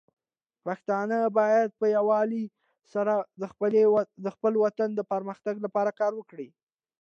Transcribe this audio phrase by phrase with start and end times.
[0.65, 2.43] پښتانه بايد په يووالي
[2.93, 3.13] سره
[4.25, 6.49] د خپل وطن د پرمختګ لپاره کار وکړي.